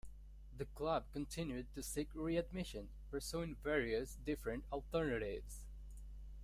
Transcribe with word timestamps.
The 0.57 0.65
club 0.65 1.11
continued 1.13 1.71
to 1.75 1.83
seek 1.83 2.09
readmission, 2.15 2.89
pursuing 3.11 3.57
various 3.63 4.15
different 4.15 4.63
alternatives. 4.71 5.67